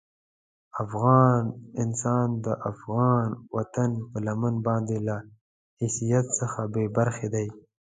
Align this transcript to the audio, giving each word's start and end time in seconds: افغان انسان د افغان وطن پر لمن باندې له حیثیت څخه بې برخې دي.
افغان 0.83 1.43
انسان 1.83 2.27
د 2.45 2.47
افغان 2.71 3.27
وطن 3.55 3.91
پر 4.09 4.19
لمن 4.27 4.55
باندې 4.67 4.97
له 5.07 5.15
حیثیت 5.79 6.25
څخه 6.39 6.61
بې 6.73 6.85
برخې 6.97 7.27
دي. 7.33 7.47